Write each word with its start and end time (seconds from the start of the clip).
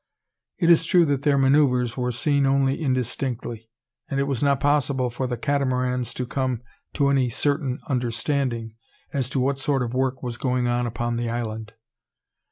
It 0.57 0.71
is 0.71 0.83
true 0.83 1.05
that 1.05 1.21
their 1.21 1.37
manoeuvres 1.37 1.95
were 1.95 2.11
seen 2.11 2.47
only 2.47 2.81
indistinctly: 2.81 3.69
and 4.09 4.19
it 4.19 4.23
was 4.23 4.41
not 4.41 4.59
possible 4.59 5.11
for 5.11 5.27
the 5.27 5.37
Catamarans 5.37 6.15
to 6.15 6.25
come 6.25 6.63
to 6.95 7.09
any 7.09 7.29
certain 7.29 7.79
understanding, 7.87 8.73
as 9.13 9.29
to 9.29 9.39
what 9.39 9.59
sort 9.59 9.83
of 9.83 9.93
work 9.93 10.23
was 10.23 10.37
going 10.37 10.67
on 10.67 10.87
upon 10.87 11.17
the 11.17 11.29
island. 11.29 11.73